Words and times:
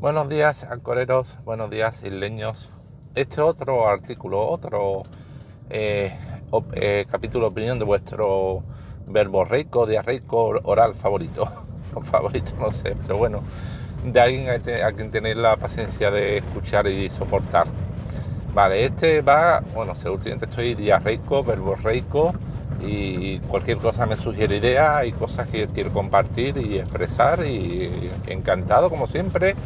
Buenos 0.00 0.28
días, 0.28 0.62
ancoreros, 0.62 1.36
buenos 1.44 1.70
días, 1.70 2.04
isleños. 2.04 2.70
Este 3.16 3.40
otro 3.40 3.88
artículo, 3.88 4.48
otro 4.48 5.02
eh, 5.70 6.16
eh, 6.74 7.04
capítulo 7.10 7.46
de 7.46 7.50
opinión 7.50 7.80
de 7.80 7.84
vuestro 7.84 8.62
verbo 9.08 9.44
rico, 9.44 9.86
diarreico, 9.86 10.54
oral 10.62 10.94
favorito. 10.94 11.50
favorito, 12.04 12.52
no 12.60 12.70
sé, 12.70 12.94
pero 13.02 13.18
bueno, 13.18 13.42
de 14.04 14.20
alguien 14.20 14.48
a, 14.48 14.92
quien 14.92 15.10
tener 15.10 15.36
la 15.36 15.56
paciencia 15.56 16.12
de 16.12 16.38
escuchar 16.38 16.86
y 16.86 17.10
soportar. 17.10 17.66
Vale, 18.54 18.84
este 18.84 19.20
va, 19.20 19.64
bueno, 19.74 19.94
últimamente 19.94 20.44
estoy 20.44 20.76
diarreico, 20.76 21.42
verbo 21.42 21.74
rico 21.74 22.34
y 22.80 23.40
cualquier 23.40 23.78
cosa 23.78 24.06
me 24.06 24.14
sugiere 24.14 24.58
idea 24.58 25.04
y 25.04 25.10
cosas 25.10 25.48
que 25.48 25.66
quiero 25.66 25.92
compartir 25.92 26.56
y 26.58 26.78
expresar 26.78 27.44
y 27.44 28.12
encantado 28.28 28.88
como 28.88 29.08
siempre 29.08 29.56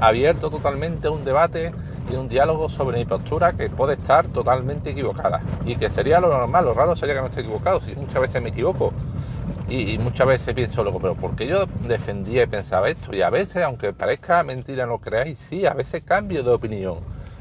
abierto 0.00 0.50
totalmente 0.50 1.08
a 1.08 1.10
un 1.10 1.24
debate 1.24 1.72
y 2.10 2.14
un 2.14 2.28
diálogo 2.28 2.68
sobre 2.68 2.98
mi 2.98 3.04
postura 3.04 3.54
que 3.54 3.68
puede 3.68 3.94
estar 3.94 4.28
totalmente 4.28 4.90
equivocada. 4.90 5.40
Y 5.64 5.76
que 5.76 5.90
sería 5.90 6.20
lo 6.20 6.28
normal, 6.28 6.64
lo 6.64 6.74
raro 6.74 6.96
sería 6.96 7.14
que 7.14 7.20
no 7.20 7.26
esté 7.26 7.40
equivocado, 7.40 7.80
si 7.80 7.94
muchas 7.94 8.20
veces 8.20 8.42
me 8.42 8.50
equivoco. 8.50 8.92
Y, 9.68 9.98
muchas 9.98 10.28
veces 10.28 10.54
pienso 10.54 10.84
loco, 10.84 11.00
pero 11.00 11.16
porque 11.16 11.44
yo 11.48 11.66
defendía 11.88 12.44
y 12.44 12.46
pensaba 12.46 12.88
esto 12.88 13.12
y 13.16 13.22
a 13.22 13.30
veces, 13.30 13.64
aunque 13.64 13.92
parezca 13.92 14.44
mentira, 14.44 14.86
no 14.86 14.98
creáis, 14.98 15.40
sí, 15.40 15.66
a 15.66 15.74
veces 15.74 16.04
cambio 16.04 16.44
de 16.44 16.52
opinión, 16.52 16.98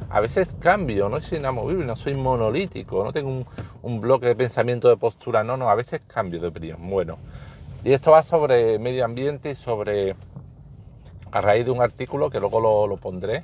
a 0.09 0.21
veces 0.21 0.49
cambio, 0.59 1.07
no 1.07 1.19
soy 1.19 1.37
inamovible, 1.37 1.85
no 1.85 1.95
soy 1.95 2.15
monolítico, 2.15 3.03
no 3.03 3.11
tengo 3.11 3.29
un, 3.29 3.45
un 3.83 4.01
bloque 4.01 4.25
de 4.25 4.35
pensamiento 4.35 4.89
de 4.89 4.97
postura, 4.97 5.43
no, 5.43 5.55
no, 5.55 5.69
a 5.69 5.75
veces 5.75 6.01
cambio 6.07 6.41
de 6.41 6.47
opinión. 6.47 6.79
Bueno, 6.89 7.19
y 7.83 7.93
esto 7.93 8.09
va 8.09 8.23
sobre 8.23 8.79
medio 8.79 9.05
ambiente 9.05 9.51
y 9.51 9.55
sobre 9.55 10.15
a 11.35 11.41
raíz 11.41 11.65
de 11.65 11.71
un 11.71 11.81
artículo 11.81 12.29
que 12.29 12.39
luego 12.39 12.87
lo, 12.87 12.95
pondré, 12.95 13.43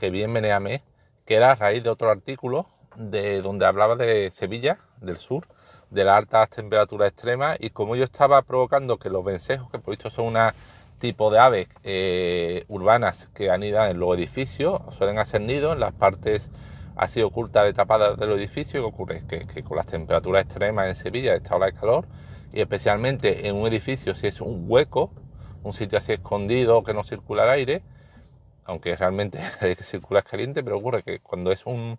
que 0.00 0.10
bien 0.10 0.32
meneame, 0.32 0.82
que 1.24 1.36
era 1.36 1.52
a 1.52 1.54
raíz 1.54 1.80
de 1.84 1.88
otro 1.88 2.10
artículo 2.10 2.66
de 2.96 3.40
donde 3.40 3.66
hablaba 3.66 3.94
de 3.94 4.32
Sevilla, 4.32 4.80
del 5.00 5.16
sur, 5.16 5.46
de 5.90 6.02
las 6.02 6.16
altas 6.16 6.50
temperaturas 6.50 7.10
extremas 7.10 7.56
y 7.60 7.70
como 7.70 7.94
yo 7.94 8.02
estaba 8.02 8.42
provocando 8.42 8.98
que 8.98 9.10
los 9.10 9.24
vencejos, 9.24 9.70
que 9.70 9.78
por 9.78 9.92
visto 9.92 10.10
son 10.10 10.36
un 10.36 10.38
tipo 10.98 11.30
de 11.30 11.38
aves 11.38 11.68
eh, 11.84 12.64
urbanas 12.66 13.28
que 13.32 13.48
anidan 13.48 13.92
en 13.92 14.00
los 14.00 14.12
edificios, 14.16 14.80
suelen 14.98 15.20
hacer 15.20 15.40
nido 15.40 15.72
en 15.72 15.78
las 15.78 15.92
partes 15.92 16.50
así 16.96 17.22
ocultas 17.22 17.64
de 17.64 17.72
tapadas 17.72 18.18
de 18.18 18.26
los 18.26 18.40
edificios, 18.40 18.84
ocurre 18.84 19.22
que, 19.28 19.46
que 19.46 19.62
con 19.62 19.76
las 19.76 19.86
temperaturas 19.86 20.42
extremas 20.42 20.88
en 20.88 20.96
Sevilla, 20.96 21.36
esta 21.36 21.54
ola 21.54 21.66
de 21.66 21.74
calor, 21.74 22.06
y 22.52 22.60
especialmente 22.60 23.46
en 23.46 23.54
un 23.54 23.68
edificio 23.68 24.16
si 24.16 24.26
es 24.26 24.40
un 24.40 24.64
hueco, 24.66 25.12
un 25.62 25.72
sitio 25.72 25.98
así 25.98 26.12
escondido 26.12 26.82
que 26.82 26.94
no 26.94 27.04
circula 27.04 27.44
el 27.44 27.50
aire, 27.50 27.82
aunque 28.64 28.96
realmente 28.96 29.40
que 29.60 29.84
circula 29.84 30.22
caliente, 30.22 30.62
pero 30.62 30.78
ocurre 30.78 31.02
que 31.02 31.20
cuando 31.20 31.52
es 31.52 31.66
un, 31.66 31.98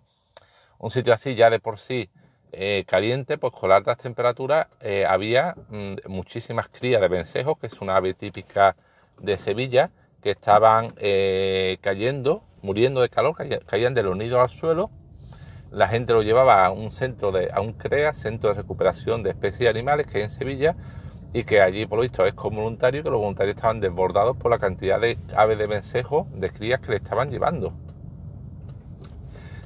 un 0.78 0.90
sitio 0.90 1.12
así 1.12 1.34
ya 1.34 1.50
de 1.50 1.60
por 1.60 1.78
sí 1.78 2.10
eh, 2.54 2.84
caliente, 2.86 3.38
pues 3.38 3.54
con 3.54 3.72
altas 3.72 3.96
temperaturas 3.96 4.66
eh, 4.80 5.06
había 5.06 5.54
mm, 5.70 6.08
muchísimas 6.08 6.68
crías 6.68 7.00
de 7.00 7.08
vencejos, 7.08 7.58
que 7.58 7.66
es 7.66 7.80
una 7.80 7.96
ave 7.96 8.12
típica 8.12 8.76
de 9.18 9.38
Sevilla, 9.38 9.90
que 10.22 10.32
estaban 10.32 10.92
eh, 10.98 11.78
cayendo, 11.80 12.44
muriendo 12.60 13.00
de 13.00 13.08
calor, 13.08 13.36
caían 13.64 13.94
de 13.94 14.02
los 14.02 14.16
nidos 14.16 14.38
al 14.38 14.50
suelo. 14.50 14.90
La 15.70 15.88
gente 15.88 16.12
lo 16.12 16.22
llevaba 16.22 16.66
a 16.66 16.70
un 16.70 16.92
centro 16.92 17.32
de, 17.32 17.50
a 17.50 17.62
un 17.62 17.72
CREA, 17.72 18.12
Centro 18.12 18.50
de 18.50 18.56
Recuperación 18.56 19.22
de 19.22 19.30
Especies 19.30 19.70
Animales, 19.70 20.06
que 20.06 20.18
hay 20.18 20.24
en 20.24 20.30
Sevilla, 20.30 20.76
y 21.32 21.44
que 21.44 21.62
allí 21.62 21.86
por 21.86 21.98
lo 21.98 22.02
visto 22.02 22.26
es 22.26 22.34
como 22.34 22.60
voluntario, 22.60 23.02
que 23.02 23.10
los 23.10 23.20
voluntarios 23.20 23.56
estaban 23.56 23.80
desbordados 23.80 24.36
por 24.36 24.50
la 24.50 24.58
cantidad 24.58 25.00
de 25.00 25.16
aves 25.34 25.58
de 25.58 25.66
vencejo, 25.66 26.26
de 26.34 26.50
crías 26.50 26.80
que 26.80 26.90
le 26.90 26.96
estaban 26.96 27.30
llevando. 27.30 27.72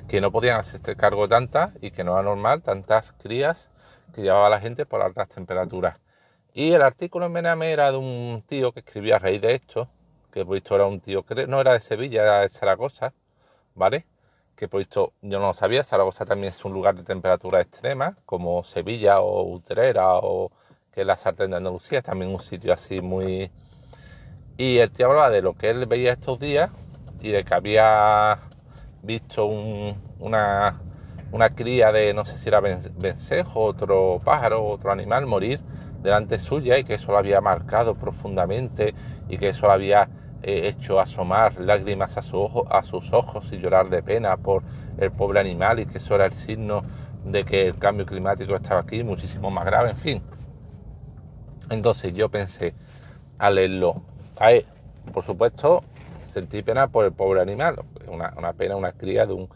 Que 0.08 0.20
no 0.20 0.30
podían 0.30 0.60
hacerse 0.60 0.94
cargo 0.94 1.28
tantas 1.28 1.72
y 1.80 1.90
que 1.90 2.04
no 2.04 2.12
era 2.12 2.22
normal 2.22 2.62
tantas 2.62 3.12
crías 3.12 3.68
que 4.14 4.22
llevaba 4.22 4.48
la 4.48 4.60
gente 4.60 4.86
por 4.86 5.02
altas 5.02 5.28
temperaturas. 5.28 5.98
Y 6.54 6.72
el 6.72 6.82
artículo 6.82 7.26
en 7.26 7.32
Mename 7.32 7.72
era 7.72 7.90
de 7.90 7.98
un 7.98 8.42
tío 8.46 8.72
que 8.72 8.80
escribía 8.80 9.16
a 9.16 9.18
raíz 9.18 9.42
de 9.42 9.54
esto, 9.54 9.88
que 10.30 10.44
por 10.44 10.54
visto 10.54 10.74
era 10.74 10.86
un 10.86 11.00
tío, 11.00 11.24
que 11.24 11.46
no 11.46 11.60
era 11.60 11.72
de 11.72 11.80
Sevilla, 11.80 12.22
era 12.22 12.40
de 12.40 12.48
Zaragoza, 12.48 13.12
¿vale? 13.74 14.06
Que 14.54 14.68
por 14.68 14.78
visto 14.78 15.12
yo 15.20 15.40
no 15.40 15.48
lo 15.48 15.54
sabía, 15.54 15.84
Zaragoza 15.84 16.24
también 16.24 16.52
es 16.54 16.64
un 16.64 16.72
lugar 16.72 16.94
de 16.94 17.02
temperatura 17.02 17.60
extrema, 17.60 18.16
como 18.24 18.62
Sevilla 18.64 19.20
o 19.20 19.42
Utrera 19.52 20.14
o 20.14 20.50
que 20.96 21.04
la 21.04 21.18
sartén 21.18 21.50
de 21.50 21.58
Andalucía, 21.58 22.00
también 22.00 22.32
un 22.32 22.40
sitio 22.40 22.72
así 22.72 23.02
muy... 23.02 23.50
Y 24.56 24.78
el 24.78 24.90
tío 24.90 25.08
hablaba 25.08 25.28
de 25.28 25.42
lo 25.42 25.52
que 25.52 25.68
él 25.68 25.84
veía 25.84 26.12
estos 26.12 26.40
días 26.40 26.70
y 27.20 27.32
de 27.32 27.44
que 27.44 27.52
había 27.52 28.38
visto 29.02 29.44
una, 29.44 30.80
una 31.32 31.50
cría 31.50 31.92
de, 31.92 32.14
no 32.14 32.24
sé 32.24 32.38
si 32.38 32.48
era 32.48 32.60
vencejo, 32.60 33.62
otro 33.62 34.22
pájaro, 34.24 34.64
otro 34.64 34.90
animal 34.90 35.26
morir 35.26 35.60
delante 36.02 36.38
suya 36.38 36.78
y 36.78 36.84
que 36.84 36.94
eso 36.94 37.12
lo 37.12 37.18
había 37.18 37.42
marcado 37.42 37.94
profundamente 37.94 38.94
y 39.28 39.36
que 39.36 39.50
eso 39.50 39.66
lo 39.66 39.72
había 39.74 40.08
eh, 40.42 40.62
hecho 40.66 40.98
asomar 40.98 41.60
lágrimas 41.60 42.16
a, 42.16 42.22
su 42.22 42.40
ojo, 42.40 42.66
a 42.72 42.82
sus 42.82 43.12
ojos 43.12 43.52
y 43.52 43.58
llorar 43.58 43.90
de 43.90 44.02
pena 44.02 44.38
por 44.38 44.62
el 44.96 45.10
pobre 45.10 45.40
animal 45.40 45.78
y 45.78 45.84
que 45.84 45.98
eso 45.98 46.14
era 46.14 46.24
el 46.24 46.32
signo 46.32 46.82
de 47.22 47.44
que 47.44 47.66
el 47.66 47.78
cambio 47.78 48.06
climático 48.06 48.56
estaba 48.56 48.80
aquí 48.80 49.02
muchísimo 49.02 49.50
más 49.50 49.66
grave, 49.66 49.90
en 49.90 49.96
fin. 49.98 50.35
Entonces 51.70 52.14
yo 52.14 52.28
pensé 52.28 52.74
al 53.38 53.56
leerlo, 53.56 54.02
por 55.12 55.24
supuesto, 55.24 55.82
sentí 56.28 56.62
pena 56.62 56.88
por 56.88 57.04
el 57.04 57.12
pobre 57.12 57.40
animal, 57.40 57.76
una, 58.06 58.52
pena, 58.52 58.76
una 58.76 58.92
cría 58.92 59.26
de 59.26 59.32
un, 59.32 59.48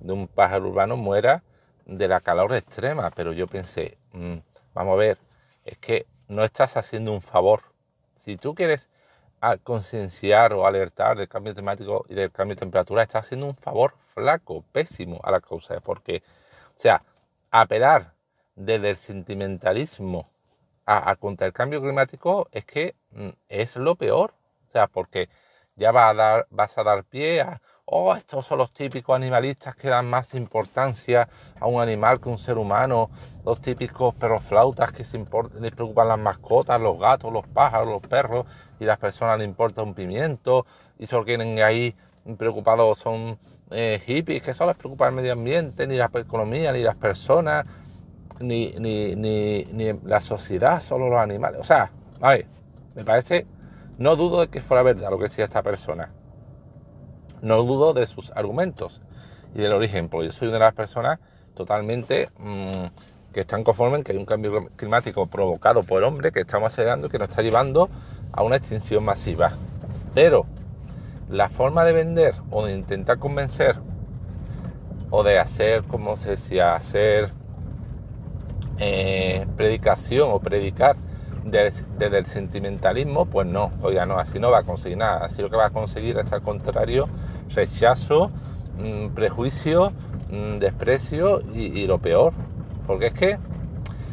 de 0.00 0.12
un 0.12 0.28
pájaro 0.28 0.68
urbano 0.68 0.96
muera 0.96 1.42
de 1.86 2.08
la 2.08 2.20
calor 2.20 2.54
extrema, 2.54 3.10
pero 3.10 3.32
yo 3.32 3.46
pensé, 3.46 3.96
mm, 4.12 4.36
vamos 4.74 4.94
a 4.94 4.96
ver, 4.96 5.18
es 5.64 5.78
que 5.78 6.06
no 6.28 6.44
estás 6.44 6.76
haciendo 6.76 7.12
un 7.12 7.22
favor. 7.22 7.62
Si 8.16 8.36
tú 8.36 8.54
quieres 8.54 8.88
concienciar 9.62 10.54
o 10.54 10.66
alertar 10.66 11.18
del 11.18 11.28
cambio 11.28 11.52
climático 11.52 12.06
y 12.08 12.14
del 12.14 12.30
cambio 12.30 12.54
de 12.56 12.60
temperatura, 12.60 13.02
estás 13.02 13.26
haciendo 13.26 13.46
un 13.46 13.56
favor 13.56 13.94
flaco, 14.14 14.64
pésimo 14.72 15.20
a 15.22 15.30
la 15.30 15.40
causa, 15.40 15.80
porque, 15.80 16.22
o 16.76 16.80
sea, 16.80 17.02
apelar 17.50 18.12
desde 18.56 18.90
el 18.90 18.96
sentimentalismo 18.96 20.30
a, 20.86 21.16
contra 21.16 21.46
el 21.46 21.52
cambio 21.52 21.80
climático 21.80 22.48
es 22.52 22.64
que 22.64 22.94
mm, 23.12 23.28
es 23.48 23.76
lo 23.76 23.96
peor. 23.96 24.34
O 24.68 24.72
sea, 24.72 24.86
porque 24.88 25.28
ya 25.76 25.92
va 25.92 26.08
a 26.08 26.14
dar, 26.14 26.46
vas 26.50 26.76
a 26.78 26.84
dar 26.84 27.04
pie 27.04 27.40
a, 27.40 27.60
oh, 27.86 28.14
estos 28.14 28.46
son 28.46 28.58
los 28.58 28.72
típicos 28.72 29.14
animalistas 29.14 29.76
que 29.76 29.88
dan 29.88 30.08
más 30.08 30.34
importancia 30.34 31.28
a 31.60 31.66
un 31.66 31.82
animal 31.82 32.20
que 32.20 32.28
un 32.28 32.38
ser 32.38 32.58
humano, 32.58 33.10
los 33.44 33.60
típicos 33.60 34.14
perroflautas 34.14 34.92
que 34.92 35.04
se 35.04 35.18
les 35.60 35.72
preocupan 35.72 36.08
las 36.08 36.18
mascotas, 36.18 36.80
los 36.80 36.98
gatos, 36.98 37.32
los 37.32 37.46
pájaros, 37.46 37.88
los 37.88 38.02
perros, 38.02 38.46
y 38.80 38.84
las 38.84 38.98
personas 38.98 39.38
les 39.38 39.46
importa 39.46 39.82
un 39.82 39.94
pimiento, 39.94 40.66
y 40.98 41.06
solo 41.06 41.24
quieren 41.24 41.58
ahí 41.62 41.94
preocupados 42.38 42.98
son 42.98 43.38
eh, 43.70 44.00
hippies, 44.04 44.42
que 44.42 44.54
solo 44.54 44.70
les 44.70 44.78
preocupa 44.78 45.08
el 45.08 45.14
medio 45.14 45.32
ambiente, 45.32 45.86
ni 45.86 45.96
la 45.96 46.10
economía, 46.14 46.72
ni 46.72 46.82
las 46.82 46.96
personas, 46.96 47.66
ni, 48.40 48.72
ni, 48.78 49.14
ni, 49.14 49.64
ni 49.64 49.92
la 50.04 50.20
sociedad, 50.20 50.82
solo 50.82 51.08
los 51.08 51.20
animales. 51.20 51.60
O 51.60 51.64
sea, 51.64 51.90
a 52.20 52.30
ver, 52.30 52.46
me 52.94 53.04
parece, 53.04 53.46
no 53.98 54.16
dudo 54.16 54.40
de 54.40 54.48
que 54.48 54.60
fuera 54.60 54.82
verdad 54.82 55.10
lo 55.10 55.18
que 55.18 55.24
decía 55.24 55.44
esta 55.44 55.62
persona. 55.62 56.10
No 57.42 57.62
dudo 57.62 57.92
de 57.92 58.06
sus 58.06 58.30
argumentos 58.32 59.00
y 59.54 59.60
del 59.60 59.72
origen, 59.72 60.08
porque 60.08 60.26
yo 60.26 60.32
soy 60.32 60.48
una 60.48 60.54
de 60.54 60.64
las 60.64 60.74
personas 60.74 61.18
totalmente 61.54 62.30
mm, 62.38 62.86
que 63.32 63.40
están 63.40 63.64
conformes 63.64 63.98
en 63.98 64.04
que 64.04 64.12
hay 64.12 64.18
un 64.18 64.26
cambio 64.26 64.68
climático 64.76 65.26
provocado 65.26 65.82
por 65.82 65.98
el 65.98 66.04
hombre 66.04 66.32
que 66.32 66.40
estamos 66.40 66.72
acelerando 66.72 67.06
y 67.06 67.10
que 67.10 67.18
nos 67.18 67.28
está 67.28 67.42
llevando 67.42 67.88
a 68.32 68.42
una 68.42 68.56
extinción 68.56 69.04
masiva. 69.04 69.52
Pero 70.14 70.46
la 71.28 71.48
forma 71.48 71.84
de 71.84 71.92
vender 71.92 72.34
o 72.50 72.64
de 72.64 72.74
intentar 72.74 73.18
convencer 73.18 73.76
o 75.10 75.22
de 75.22 75.38
hacer, 75.38 75.84
como 75.84 76.16
se 76.16 76.30
decía, 76.30 76.74
hacer 76.74 77.32
eh, 78.78 79.46
predicación 79.56 80.28
o 80.30 80.40
predicar 80.40 80.96
desde, 81.44 82.18
el 82.18 82.26
sentimentalismo, 82.26 83.26
pues 83.26 83.46
no, 83.46 83.70
oiga, 83.82 84.06
no, 84.06 84.18
así 84.18 84.38
no 84.38 84.50
va 84.50 84.58
a 84.58 84.62
conseguir 84.62 84.98
nada. 84.98 85.24
Así 85.24 85.42
lo 85.42 85.50
que 85.50 85.56
va 85.56 85.66
a 85.66 85.70
conseguir 85.70 86.18
es 86.18 86.32
al 86.32 86.42
contrario 86.42 87.08
rechazo, 87.54 88.30
mm, 88.78 89.08
prejuicio, 89.14 89.92
mm, 90.30 90.58
desprecio 90.58 91.42
y, 91.52 91.86
lo 91.86 91.98
peor. 91.98 92.32
Porque 92.86 93.08
es 93.08 93.14
que 93.14 93.38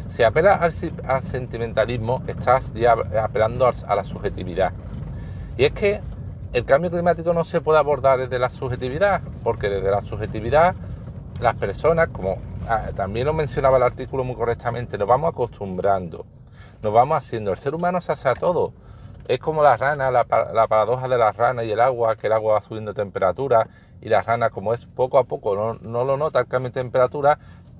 si 0.09 0.23
apelas 0.23 0.61
al, 0.61 1.21
sentimentalismo, 1.21 2.21
estás 2.27 2.73
ya 2.73 2.95
apelando 3.21 3.65
a 3.67 3.95
la 3.95 4.03
subjetividad. 4.03 4.73
Y 5.57 5.65
es 5.65 5.71
que 5.71 6.01
el 6.53 6.65
cambio 6.65 6.91
climático 6.91 7.33
no 7.33 7.45
se 7.45 7.61
puede 7.61 7.79
abordar 7.79 8.19
desde 8.19 8.37
la 8.39 8.49
subjetividad, 8.49 9.21
porque 9.43 9.69
desde 9.69 9.89
la 9.89 10.01
subjetividad 10.01 10.75
las 11.39 11.55
personas, 11.55 12.09
como 12.09 12.37
también 12.95 13.25
lo 13.25 13.33
mencionaba 13.33 13.77
el 13.77 13.83
artículo 13.83 14.23
muy 14.23 14.35
correctamente, 14.35 14.97
nos 14.97 15.07
vamos 15.07 15.29
acostumbrando, 15.29 16.25
nos 16.81 16.93
vamos 16.93 17.17
haciendo, 17.17 17.51
el 17.51 17.57
ser 17.57 17.75
humano 17.75 18.01
se 18.01 18.11
hace 18.11 18.29
a 18.29 18.35
todo, 18.35 18.73
es 19.27 19.39
como 19.39 19.63
la 19.63 19.77
rana, 19.77 20.11
la, 20.11 20.25
paradoja 20.25 21.07
de 21.07 21.17
la 21.17 21.31
rana 21.31 21.63
y 21.63 21.71
el 21.71 21.79
agua, 21.79 22.15
que 22.15 22.27
el 22.27 22.33
agua 22.33 22.55
va 22.55 22.61
subiendo 22.61 22.93
temperatura 22.93 23.67
y 24.01 24.09
la 24.09 24.21
rana 24.21 24.49
como 24.49 24.73
es 24.73 24.85
poco 24.85 25.17
a 25.17 25.23
poco 25.23 25.55
no, 25.55 25.75
no 25.75 26.03
lo 26.03 26.17
nota 26.17 26.39
el 26.39 26.47
cambio 26.47 26.69
de 26.69 26.81
temperatura 26.81 27.37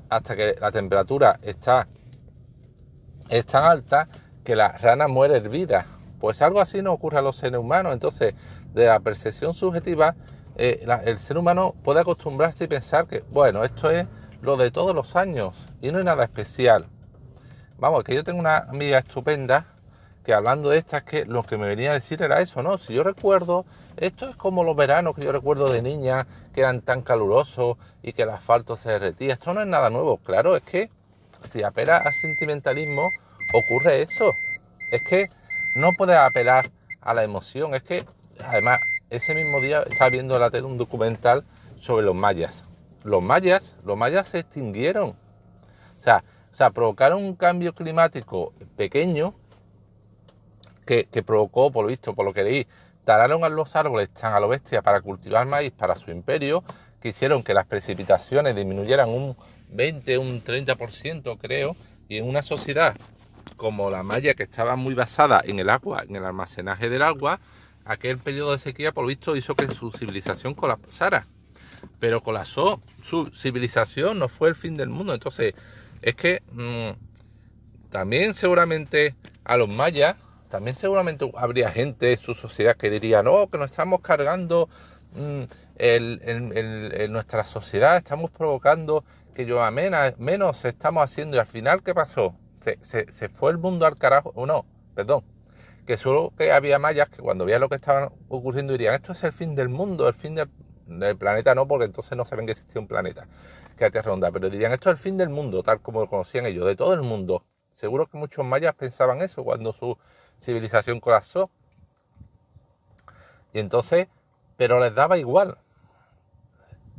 hasta 0.10 0.36
que 0.36 0.56
la 0.60 0.72
temperatura 0.72 1.40
está 1.42 1.88
es 3.32 3.46
tan 3.46 3.64
alta 3.64 4.10
que 4.44 4.56
la 4.56 4.74
rana 4.74 5.08
muere 5.08 5.38
hervida. 5.38 5.86
Pues 6.20 6.42
algo 6.42 6.60
así 6.60 6.82
no 6.82 6.92
ocurre 6.92 7.18
a 7.18 7.22
los 7.22 7.38
seres 7.38 7.60
humanos. 7.60 7.94
Entonces, 7.94 8.36
de 8.74 8.86
la 8.86 9.00
percepción 9.00 9.54
subjetiva, 9.54 10.16
eh, 10.58 10.86
el 11.06 11.18
ser 11.18 11.38
humano 11.38 11.74
puede 11.84 12.02
acostumbrarse 12.02 12.66
y 12.66 12.68
pensar 12.68 13.08
que, 13.08 13.24
bueno, 13.32 13.64
esto 13.64 13.90
es 13.90 14.06
lo 14.42 14.58
de 14.58 14.72
todos 14.72 14.96
los 14.96 15.16
años 15.16 15.54
y 15.82 15.92
no 15.92 16.00
es 16.00 16.06
nada 16.06 16.24
especial. 16.24 16.88
Vamos, 17.78 18.04
que 18.04 18.16
yo 18.16 18.24
tengo 18.24 18.40
una 18.40 18.58
amiga 18.58 19.00
estupenda 19.00 19.66
que 20.24 20.34
hablando 20.34 20.70
de 20.70 20.78
estas, 20.78 21.04
que 21.04 21.26
lo 21.26 21.44
que 21.44 21.58
me 21.58 21.68
venía 21.68 21.92
a 21.92 21.96
decir 21.96 22.22
era 22.22 22.42
eso, 22.42 22.62
¿no? 22.62 22.78
Si 22.78 22.94
yo 22.94 23.04
recuerdo, 23.04 23.66
esto 23.98 24.28
es 24.30 24.36
como 24.36 24.64
los 24.64 24.76
veranos 24.76 25.16
que 25.16 25.24
yo 25.24 25.32
recuerdo 25.32 25.72
de 25.72 25.82
niña, 25.82 26.28
que 26.54 26.62
eran 26.62 26.82
tan 26.82 27.02
calurosos 27.02 27.78
y 28.04 28.14
que 28.14 28.24
el 28.24 28.30
asfalto 28.30 28.78
se 28.78 28.92
derretía. 28.92 29.34
Esto 29.34 29.54
no 29.54 29.62
es 29.62 29.68
nada 29.68 29.90
nuevo, 29.90 30.18
claro, 30.18 30.56
es 30.56 30.62
que 30.62 30.92
si 31.50 31.64
apela 31.64 31.98
al 31.98 32.14
sentimentalismo, 32.14 33.10
ocurre 33.54 34.04
eso. 34.04 34.34
Es 34.92 35.02
que 35.04 35.30
no 35.76 35.92
puedes 35.98 36.18
apelar 36.18 36.70
a 37.02 37.14
la 37.14 37.24
emoción, 37.24 37.74
es 37.74 37.82
que 37.84 38.06
además 38.46 38.80
ese 39.10 39.34
mismo 39.34 39.60
día 39.60 39.84
estaba 39.84 40.10
viendo 40.10 40.36
en 40.36 40.42
la 40.42 40.52
tele 40.52 40.68
un 40.68 40.78
documental 40.78 41.44
sobre 41.80 42.06
los 42.06 42.16
mayas. 42.16 42.64
Los 43.04 43.24
mayas, 43.24 43.76
los 43.84 43.98
mayas 43.98 44.28
se 44.28 44.40
extinguieron. 44.40 45.10
O 45.10 46.04
sea, 46.54 46.70
provocaron 46.72 47.24
un 47.24 47.36
cambio 47.36 47.74
climático 47.74 48.54
pequeño 48.76 49.34
que, 50.86 51.06
provocó, 51.26 51.72
por 51.72 51.86
lo 51.86 51.90
visto, 51.90 52.14
por 52.14 52.26
lo 52.26 52.34
que 52.34 52.44
leí, 52.44 52.68
talaron 53.06 53.44
a 53.44 53.50
los 53.50 53.76
árboles 53.76 54.10
tan 54.10 54.34
a 54.34 54.40
lo 54.40 54.50
bestia 54.50 54.82
para 54.82 55.00
cultivar 55.02 55.46
maíz 55.46 55.72
para 55.72 55.96
su 55.96 56.12
imperio, 56.12 56.64
que 57.00 57.10
hicieron 57.10 57.44
que 57.44 57.54
las 57.54 57.66
precipitaciones 57.66 58.56
disminuyeran 58.56 59.10
un 59.10 59.38
20, 59.70 60.18
un 60.18 60.44
30%, 60.44 61.38
creo, 61.40 61.76
y 62.10 62.18
en 62.18 62.28
una 62.28 62.42
sociedad 62.42 62.96
como 63.56 63.90
la 63.90 64.04
maya 64.04 64.34
que 64.34 64.44
estaba 64.44 64.76
muy 64.76 64.94
basada 64.94 65.42
en 65.46 65.60
el 65.60 65.70
agua, 65.70 66.04
en 66.08 66.16
el 66.16 66.26
almacenaje 66.26 66.90
del 66.90 67.04
agua, 67.04 67.40
aquel 67.86 68.18
periodo 68.18 68.52
de 68.52 68.60
sequía, 68.60 68.92
por 68.92 69.04
lo 69.04 69.08
visto, 69.08 69.36
hizo 69.36 69.56
que 69.56 69.68
su 69.68 69.92
civilización 69.92 70.54
colapsara. 70.54 71.26
Pero 72.02 72.22
colapsó 72.22 72.82
su 73.02 73.28
civilización, 73.28 74.20
no 74.20 74.28
fue 74.28 74.50
el 74.50 74.56
fin 74.56 74.76
del 74.76 74.90
mundo. 74.90 75.14
Entonces, 75.14 75.54
es 76.02 76.16
que 76.16 76.44
mm, 76.52 77.90
también 77.90 78.34
seguramente 78.34 79.16
a 79.46 79.56
los 79.56 79.70
mayas, 79.70 80.18
también 80.50 80.76
seguramente 80.76 81.32
habría 81.38 81.72
gente 81.72 82.12
en 82.12 82.20
su 82.20 82.34
sociedad 82.34 82.76
que 82.76 82.90
diría, 82.90 83.24
no, 83.24 83.48
que 83.48 83.58
nos 83.58 83.72
estamos 83.72 84.02
cargando 84.02 84.68
mm, 85.16 85.44
en 85.78 87.12
nuestra 87.14 87.46
sociedad, 87.46 87.96
estamos 87.96 88.32
provocando 88.32 89.06
que 89.34 89.46
yo 89.46 89.70
menos, 89.72 90.18
menos 90.18 90.66
estamos 90.66 91.04
haciendo 91.04 91.38
y 91.38 91.40
al 91.40 91.46
final, 91.46 91.84
¿qué 91.84 91.94
pasó? 91.94 92.36
Se, 92.60 92.78
se, 92.82 93.30
fue 93.30 93.52
el 93.52 93.58
mundo 93.58 93.86
al 93.86 93.98
carajo, 93.98 94.32
o 94.36 94.46
no, 94.46 94.66
perdón, 94.94 95.24
que 95.86 95.98
solo 95.98 96.34
que 96.38 96.52
había 96.52 96.78
mayas 96.80 97.10
que 97.10 97.22
cuando 97.22 97.46
veían 97.46 97.62
lo 97.62 97.70
que 97.70 97.76
estaba 97.76 98.12
ocurriendo 98.28 98.74
dirían, 98.74 98.94
esto 98.94 99.14
es 99.14 99.24
el 99.24 99.32
fin 99.32 99.56
del 99.56 99.70
mundo, 99.70 100.08
el 100.08 100.14
fin 100.14 100.36
del, 100.36 100.50
planeta 101.18 101.56
no, 101.56 101.68
porque 101.68 101.86
entonces 101.86 102.18
no 102.18 102.26
saben 102.26 102.46
que 102.46 102.54
existía 102.54 102.82
un 102.82 102.88
planeta 102.88 103.28
que 103.78 103.86
era 103.86 103.92
Tierra 103.92 104.12
ronda, 104.12 104.32
pero 104.32 104.50
dirían, 104.50 104.72
esto 104.72 104.90
es 104.90 104.98
el 104.98 105.02
fin 105.02 105.18
del 105.18 105.30
mundo, 105.30 105.64
tal 105.64 105.82
como 105.82 106.02
lo 106.02 106.10
conocían 106.10 106.46
ellos, 106.46 106.66
de 106.66 106.76
todo 106.76 106.94
el 106.94 107.02
mundo. 107.02 107.44
Seguro 107.76 108.08
que 108.08 108.18
muchos 108.18 108.46
mayas 108.46 108.76
pensaban 108.76 109.22
eso 109.22 109.44
cuando 109.44 109.74
su 109.74 109.98
civilización 110.40 111.00
colapsó. 111.00 111.50
Y 113.54 113.60
entonces, 113.60 114.08
pero 114.56 114.80
les 114.80 114.94
daba 114.94 115.18
igual, 115.18 115.58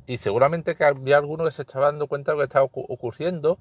y 0.06 0.18
seguramente 0.18 0.74
que 0.74 0.84
había 0.84 1.16
alguno 1.16 1.44
que 1.44 1.50
se 1.50 1.62
estaba 1.62 1.86
dando 1.86 2.06
cuenta 2.06 2.32
de 2.32 2.36
lo 2.36 2.40
que 2.40 2.46
estaba 2.46 2.64
ocurriendo 2.64 3.58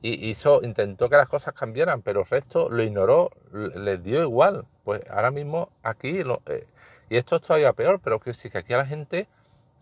y 0.00 0.30
hizo, 0.30 0.62
intentó 0.62 1.08
que 1.08 1.16
las 1.16 1.28
cosas 1.28 1.54
cambiaran, 1.54 2.02
pero 2.02 2.20
el 2.20 2.26
resto 2.26 2.68
lo 2.70 2.82
ignoró, 2.82 3.30
les 3.52 4.02
dio 4.02 4.22
igual. 4.22 4.66
Pues 4.84 5.02
ahora 5.08 5.30
mismo 5.30 5.68
aquí, 5.82 6.22
eh, 6.46 6.66
y 7.08 7.16
esto 7.16 7.36
es 7.36 7.42
todavía 7.42 7.72
peor, 7.72 8.00
pero 8.02 8.18
que 8.18 8.34
sí 8.34 8.50
que 8.50 8.58
aquí 8.58 8.72
a 8.72 8.78
la 8.78 8.86
gente 8.86 9.28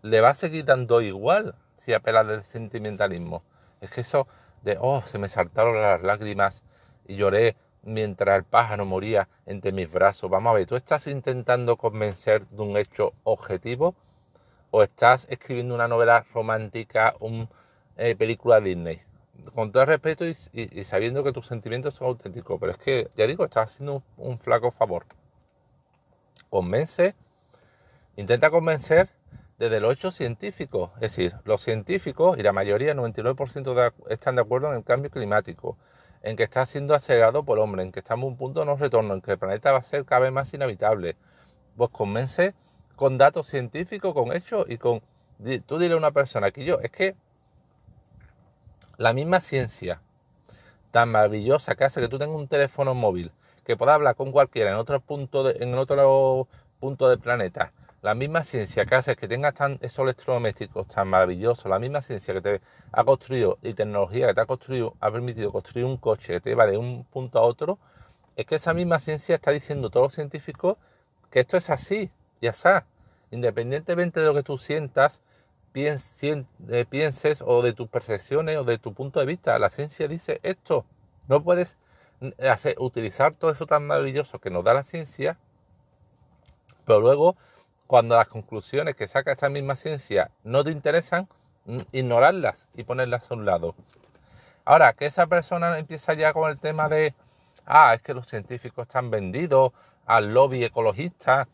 le 0.01 0.21
va 0.21 0.29
a 0.29 0.33
seguir 0.33 0.65
dando 0.65 1.01
igual 1.01 1.55
si 1.75 1.93
apela 1.93 2.23
del 2.23 2.43
sentimentalismo. 2.43 3.43
Es 3.81 3.89
que 3.89 4.01
eso 4.01 4.27
de, 4.63 4.77
oh, 4.79 5.03
se 5.05 5.17
me 5.17 5.29
saltaron 5.29 5.81
las 5.81 6.01
lágrimas 6.03 6.63
y 7.07 7.15
lloré 7.15 7.55
mientras 7.83 8.37
el 8.37 8.43
pájaro 8.43 8.85
moría 8.85 9.27
entre 9.45 9.71
mis 9.71 9.91
brazos. 9.91 10.29
Vamos 10.29 10.51
a 10.51 10.53
ver, 10.55 10.65
tú 10.65 10.75
estás 10.75 11.07
intentando 11.07 11.77
convencer 11.77 12.47
de 12.47 12.61
un 12.61 12.77
hecho 12.77 13.13
objetivo 13.23 13.95
o 14.71 14.83
estás 14.83 15.27
escribiendo 15.29 15.75
una 15.75 15.87
novela 15.87 16.25
romántica, 16.33 17.15
una 17.19 17.47
eh, 17.97 18.15
película 18.15 18.61
Disney. 18.61 19.01
Con 19.55 19.71
todo 19.71 19.83
el 19.83 19.87
respeto 19.87 20.23
y, 20.25 20.83
sabiendo 20.83 21.23
que 21.23 21.31
tus 21.31 21.47
sentimientos 21.47 21.95
son 21.95 22.07
auténticos. 22.07 22.59
Pero 22.59 22.71
es 22.73 22.77
que, 22.77 23.09
ya 23.15 23.25
digo, 23.25 23.43
estás 23.43 23.71
haciendo 23.71 24.03
un, 24.17 24.37
flaco 24.37 24.71
favor. 24.71 25.05
Convence, 26.49 27.15
intenta 28.17 28.49
convencer 28.49 29.09
desde 29.61 29.79
los 29.79 29.93
hechos 29.93 30.15
científicos. 30.15 30.89
Es 30.95 31.15
decir, 31.15 31.35
los 31.45 31.61
científicos 31.61 32.35
y 32.39 32.41
la 32.41 32.51
mayoría, 32.51 32.93
el 32.93 32.97
99% 32.97 33.93
están 34.09 34.35
de 34.35 34.41
acuerdo 34.41 34.71
en 34.71 34.77
el 34.77 34.83
cambio 34.83 35.11
climático, 35.11 35.77
en 36.23 36.35
que 36.35 36.41
está 36.41 36.65
siendo 36.65 36.95
acelerado 36.95 37.43
por 37.43 37.59
hombre, 37.59 37.83
en 37.83 37.91
que 37.91 37.99
estamos 37.99 38.23
en 38.23 38.31
un 38.31 38.37
punto 38.37 38.61
de 38.61 38.65
no 38.65 38.75
retorno, 38.75 39.13
en 39.13 39.21
que 39.21 39.33
el 39.33 39.37
planeta 39.37 39.71
va 39.71 39.77
a 39.77 39.83
ser 39.83 40.03
cada 40.03 40.21
vez 40.21 40.31
más 40.31 40.51
inhabitable. 40.51 41.15
Pues 41.77 41.91
convence 41.91 42.55
con 42.95 43.19
datos 43.19 43.45
científicos, 43.45 44.15
con 44.15 44.35
hechos 44.35 44.65
y 44.67 44.77
con... 44.77 45.03
Tú 45.67 45.77
dile 45.77 45.93
a 45.93 45.97
una 45.97 46.09
persona 46.09 46.49
que 46.49 46.65
yo, 46.65 46.79
es 46.79 46.89
que 46.89 47.15
la 48.97 49.13
misma 49.13 49.41
ciencia 49.41 50.01
tan 50.89 51.09
maravillosa 51.09 51.75
que 51.75 51.83
hace 51.83 52.01
que 52.01 52.07
tú 52.07 52.17
tengas 52.17 52.35
un 52.35 52.47
teléfono 52.47 52.95
móvil, 52.95 53.31
que 53.63 53.77
pueda 53.77 53.93
hablar 53.93 54.15
con 54.15 54.31
cualquiera 54.31 54.71
en 54.71 54.77
otro 54.77 54.99
punto 55.01 55.43
de, 55.43 55.63
en 55.63 55.75
otro 55.75 56.47
punto 56.79 57.09
del 57.09 57.19
planeta, 57.19 57.73
la 58.01 58.15
misma 58.15 58.43
ciencia 58.43 58.85
que 58.85 58.95
hace 58.95 59.15
que 59.15 59.27
tengas 59.27 59.53
tan, 59.53 59.77
esos 59.81 59.99
electrodomésticos 60.03 60.87
tan 60.87 61.07
maravillosos, 61.07 61.65
la 61.65 61.79
misma 61.79 62.01
ciencia 62.01 62.33
que 62.33 62.41
te 62.41 62.61
ha 62.91 63.03
construido 63.03 63.59
y 63.61 63.73
tecnología 63.73 64.27
que 64.27 64.33
te 64.33 64.41
ha 64.41 64.45
construido, 64.45 64.95
ha 64.99 65.11
permitido 65.11 65.51
construir 65.51 65.85
un 65.85 65.97
coche 65.97 66.33
que 66.33 66.41
te 66.41 66.49
lleva 66.49 66.65
de 66.65 66.77
un 66.77 67.05
punto 67.05 67.39
a 67.39 67.43
otro, 67.43 67.77
es 68.35 68.45
que 68.45 68.55
esa 68.55 68.73
misma 68.73 68.99
ciencia 68.99 69.35
está 69.35 69.51
diciendo 69.51 69.87
a 69.87 69.91
todos 69.91 70.05
los 70.07 70.13
científicos 70.13 70.77
que 71.29 71.41
esto 71.41 71.57
es 71.57 71.69
así, 71.69 72.11
ya 72.41 72.49
está 72.49 72.85
independientemente 73.31 74.19
de 74.19 74.25
lo 74.25 74.33
que 74.33 74.43
tú 74.43 74.57
sientas, 74.57 75.21
eh, 75.73 76.85
pienses 76.89 77.41
o 77.41 77.61
de 77.61 77.73
tus 77.73 77.87
percepciones 77.87 78.57
o 78.57 78.65
de 78.65 78.77
tu 78.77 78.93
punto 78.93 79.19
de 79.21 79.25
vista, 79.25 79.57
la 79.57 79.69
ciencia 79.69 80.07
dice 80.07 80.39
esto. 80.43 80.85
No 81.27 81.41
puedes 81.41 81.77
hacer, 82.49 82.75
utilizar 82.79 83.35
todo 83.35 83.51
eso 83.51 83.65
tan 83.65 83.87
maravilloso 83.87 84.39
que 84.39 84.49
nos 84.49 84.63
da 84.65 84.73
la 84.73 84.83
ciencia, 84.83 85.37
pero 86.85 86.99
luego, 86.99 87.37
cuando 87.91 88.15
las 88.15 88.29
conclusiones 88.29 88.95
que 88.95 89.05
saca 89.05 89.33
esa 89.33 89.49
misma 89.49 89.75
ciencia 89.75 90.31
no 90.45 90.63
te 90.63 90.71
interesan, 90.71 91.27
ignorarlas 91.91 92.69
y 92.73 92.85
ponerlas 92.85 93.29
a 93.29 93.33
un 93.33 93.45
lado. 93.45 93.75
Ahora, 94.63 94.93
que 94.93 95.07
esa 95.07 95.27
persona 95.27 95.77
empieza 95.77 96.13
ya 96.13 96.31
con 96.31 96.49
el 96.49 96.57
tema 96.57 96.87
de, 96.87 97.13
ah, 97.65 97.93
es 97.93 98.01
que 98.01 98.13
los 98.13 98.27
científicos 98.27 98.87
están 98.87 99.11
vendidos 99.11 99.73
al 100.05 100.33
lobby 100.33 100.63
ecologista, 100.63 101.49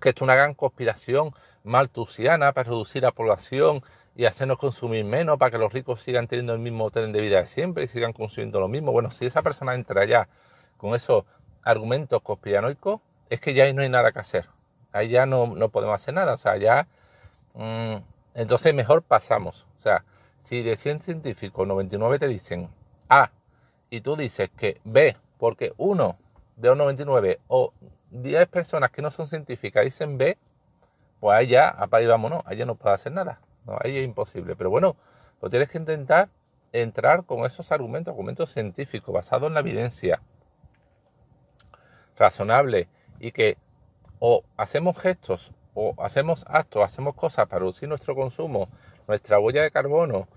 que 0.00 0.08
es 0.08 0.20
una 0.22 0.34
gran 0.34 0.54
conspiración 0.54 1.34
maltusiana 1.62 2.50
para 2.50 2.70
reducir 2.70 3.04
la 3.04 3.12
población 3.12 3.84
y 4.16 4.24
hacernos 4.24 4.58
consumir 4.58 5.04
menos 5.04 5.38
para 5.38 5.52
que 5.52 5.58
los 5.58 5.72
ricos 5.72 6.02
sigan 6.02 6.26
teniendo 6.26 6.52
el 6.52 6.58
mismo 6.58 6.90
tren 6.90 7.12
de 7.12 7.20
vida 7.20 7.40
de 7.40 7.46
siempre 7.46 7.84
y 7.84 7.86
sigan 7.86 8.12
consumiendo 8.12 8.58
lo 8.58 8.66
mismo. 8.66 8.90
Bueno, 8.90 9.12
si 9.12 9.24
esa 9.24 9.42
persona 9.42 9.76
entra 9.76 10.04
ya 10.04 10.28
con 10.76 10.96
esos 10.96 11.26
argumentos 11.64 12.20
conspiranoicos, 12.22 13.00
es 13.28 13.40
que 13.40 13.54
ya 13.54 13.62
ahí 13.62 13.72
no 13.72 13.82
hay 13.82 13.88
nada 13.88 14.10
que 14.10 14.18
hacer. 14.18 14.48
Ahí 14.92 15.08
ya 15.08 15.26
no, 15.26 15.46
no 15.46 15.68
podemos 15.68 15.94
hacer 15.94 16.14
nada. 16.14 16.34
O 16.34 16.38
sea, 16.38 16.56
ya... 16.56 16.86
Mm, 17.54 17.96
entonces 18.34 18.74
mejor 18.74 19.02
pasamos. 19.02 19.66
O 19.76 19.80
sea, 19.80 20.04
si 20.38 20.62
de 20.62 20.76
100 20.76 21.00
científicos 21.00 21.66
99 21.66 22.18
te 22.18 22.28
dicen 22.28 22.68
A 23.08 23.30
y 23.90 24.00
tú 24.00 24.16
dices 24.16 24.50
que 24.56 24.80
B, 24.84 25.16
porque 25.38 25.72
uno 25.76 26.16
de 26.56 26.68
los 26.68 26.78
99 26.78 27.40
o 27.48 27.72
10 28.10 28.48
personas 28.48 28.90
que 28.90 29.02
no 29.02 29.10
son 29.10 29.28
científicas 29.28 29.84
dicen 29.84 30.18
B, 30.18 30.38
pues 31.18 31.48
ya, 31.48 31.68
apaga 31.68 32.02
y 32.02 32.06
vámonos, 32.06 32.42
ya 32.56 32.64
no 32.64 32.76
puede 32.76 32.94
hacer 32.94 33.12
nada. 33.12 33.40
No, 33.66 33.76
ahí 33.82 33.98
es 33.98 34.04
imposible. 34.04 34.56
Pero 34.56 34.70
bueno, 34.70 34.96
pues 35.38 35.50
tienes 35.50 35.68
que 35.68 35.78
intentar 35.78 36.28
entrar 36.72 37.24
con 37.24 37.44
esos 37.44 37.72
argumentos, 37.72 38.12
argumentos 38.12 38.52
científicos, 38.52 39.12
basados 39.12 39.48
en 39.48 39.54
la 39.54 39.60
evidencia 39.60 40.22
razonable 42.16 42.88
y 43.18 43.32
que 43.32 43.56
o 44.20 44.44
hacemos 44.56 44.96
gestos 44.96 45.50
o 45.74 45.94
hacemos 45.98 46.44
actos, 46.48 46.84
hacemos 46.84 47.14
cosas 47.14 47.46
para 47.46 47.60
reducir 47.60 47.88
nuestro 47.88 48.14
consumo, 48.14 48.68
nuestra 49.08 49.40
huella 49.40 49.62
de 49.62 49.72
carbono 49.72 50.28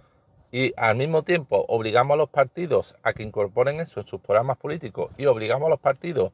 y 0.51 0.73
al 0.77 0.95
mismo 0.95 1.21
tiempo 1.23 1.65
obligamos 1.67 2.15
a 2.15 2.17
los 2.17 2.29
partidos 2.29 2.95
a 3.03 3.13
que 3.13 3.23
incorporen 3.23 3.79
eso 3.79 3.99
en 3.99 4.07
sus 4.07 4.21
programas 4.21 4.57
políticos 4.57 5.11
y 5.17 5.25
obligamos 5.27 5.67
a 5.67 5.69
los 5.69 5.79
partidos 5.79 6.31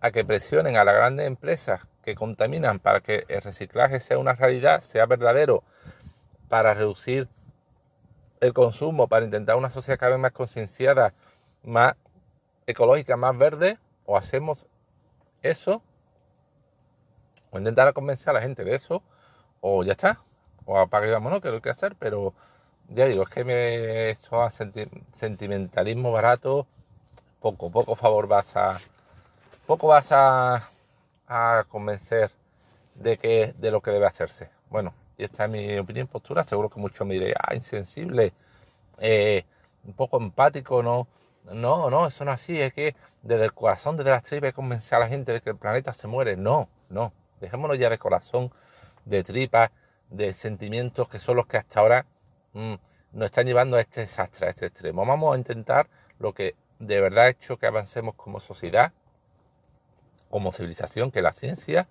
a 0.00 0.10
que 0.10 0.24
presionen 0.24 0.76
a 0.76 0.84
las 0.84 0.94
grandes 0.94 1.26
empresas 1.26 1.86
que 2.02 2.14
contaminan 2.14 2.78
para 2.78 3.00
que 3.00 3.24
el 3.28 3.42
reciclaje 3.42 4.00
sea 4.00 4.18
una 4.18 4.32
realidad, 4.32 4.80
sea 4.80 5.06
verdadero, 5.06 5.62
para 6.48 6.74
reducir 6.74 7.28
el 8.40 8.54
consumo, 8.54 9.08
para 9.08 9.24
intentar 9.24 9.56
una 9.56 9.70
sociedad 9.70 9.98
cada 9.98 10.12
vez 10.12 10.20
más 10.20 10.32
concienciada, 10.32 11.12
más 11.62 11.94
ecológica, 12.66 13.16
más 13.16 13.36
verde, 13.36 13.78
o 14.06 14.16
hacemos 14.16 14.66
eso, 15.42 15.82
o 17.50 17.58
intentar 17.58 17.92
convencer 17.92 18.30
a 18.30 18.34
la 18.34 18.42
gente 18.42 18.64
de 18.64 18.74
eso, 18.74 19.02
o 19.60 19.84
ya 19.84 19.92
está, 19.92 20.20
o 20.64 20.78
apague 20.78 21.10
vámonos, 21.10 21.40
que 21.40 21.48
es 21.48 21.54
lo 21.54 21.60
que 21.60 21.68
hay 21.68 21.74
que 21.74 21.78
hacer, 21.78 21.96
pero 21.98 22.34
ya 22.88 23.06
digo, 23.06 23.22
es 23.24 23.28
que 23.30 23.44
me, 23.44 24.10
eso 24.10 24.42
a 24.42 24.50
sentimentalismo 24.50 26.12
barato, 26.12 26.66
poco, 27.40 27.70
poco 27.70 27.94
favor 27.96 28.26
vas 28.26 28.56
a, 28.56 28.80
poco 29.66 29.88
vas 29.88 30.12
a, 30.12 30.62
a 31.28 31.64
convencer 31.68 32.30
de 32.94 33.18
que, 33.18 33.54
de 33.58 33.70
lo 33.70 33.80
que 33.80 33.90
debe 33.92 34.06
hacerse. 34.06 34.50
Bueno, 34.68 34.92
y 35.16 35.24
esta 35.24 35.44
es 35.44 35.50
mi 35.50 35.78
opinión 35.78 36.06
postura, 36.06 36.44
seguro 36.44 36.68
que 36.68 36.80
muchos 36.80 37.06
me 37.06 37.14
diréis, 37.14 37.34
ah, 37.38 37.54
insensible, 37.54 38.32
eh, 38.98 39.44
un 39.84 39.92
poco 39.94 40.18
empático, 40.18 40.82
no, 40.82 41.06
no, 41.52 41.90
no, 41.90 42.06
eso 42.06 42.24
no 42.24 42.32
es 42.32 42.42
así, 42.42 42.60
es 42.60 42.72
que 42.72 42.96
desde 43.22 43.44
el 43.44 43.52
corazón, 43.52 43.96
desde 43.96 44.10
las 44.10 44.22
tripas, 44.22 44.52
convencer 44.52 44.96
a 44.96 45.00
la 45.00 45.08
gente 45.08 45.32
de 45.32 45.40
que 45.40 45.50
el 45.50 45.56
planeta 45.56 45.92
se 45.92 46.06
muere, 46.06 46.36
no, 46.36 46.68
no, 46.88 47.12
dejémonos 47.40 47.78
ya 47.78 47.90
de 47.90 47.98
corazón, 47.98 48.52
de 49.04 49.22
tripas, 49.22 49.70
de 50.10 50.34
sentimientos 50.34 51.08
que 51.08 51.18
son 51.18 51.36
los 51.36 51.46
que 51.46 51.56
hasta 51.56 51.80
ahora 51.80 52.06
mm, 52.52 52.74
nos 53.12 53.26
están 53.26 53.46
llevando 53.46 53.76
a 53.76 53.80
este 53.80 54.02
desastre, 54.02 54.46
a 54.46 54.50
este 54.50 54.66
extremo. 54.66 55.04
Vamos 55.04 55.34
a 55.34 55.38
intentar 55.38 55.88
lo 56.18 56.32
que 56.34 56.54
de 56.78 57.00
verdad 57.00 57.24
ha 57.24 57.28
hecho 57.28 57.56
que 57.58 57.66
avancemos 57.66 58.14
como 58.14 58.40
sociedad, 58.40 58.92
como 60.30 60.52
civilización, 60.52 61.10
que 61.10 61.22
la 61.22 61.32
ciencia, 61.32 61.88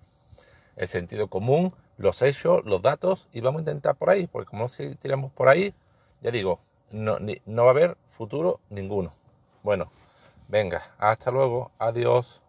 el 0.76 0.88
sentido 0.88 1.28
común, 1.28 1.74
los 1.98 2.22
hechos, 2.22 2.64
los 2.64 2.80
datos, 2.80 3.28
y 3.32 3.40
vamos 3.40 3.60
a 3.60 3.62
intentar 3.62 3.96
por 3.96 4.10
ahí, 4.10 4.26
porque 4.26 4.48
como 4.50 4.68
si 4.68 4.94
tiramos 4.94 5.30
por 5.32 5.48
ahí, 5.48 5.74
ya 6.22 6.30
digo, 6.30 6.60
no 6.90 7.18
va 7.64 7.68
a 7.68 7.70
haber 7.70 7.96
futuro 8.08 8.60
ninguno. 8.70 9.12
Bueno, 9.62 9.90
venga, 10.48 10.82
hasta 10.98 11.30
luego, 11.30 11.70
adiós. 11.78 12.40